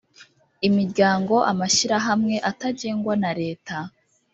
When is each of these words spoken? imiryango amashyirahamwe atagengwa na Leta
imiryango 0.67 1.35
amashyirahamwe 1.51 2.35
atagengwa 2.51 3.13
na 3.23 3.31
Leta 3.41 3.77